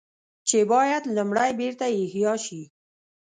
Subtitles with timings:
[0.47, 2.61] چې بايد لومړی بېرته احياء شي